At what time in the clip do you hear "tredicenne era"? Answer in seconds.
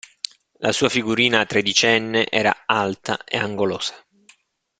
1.45-2.63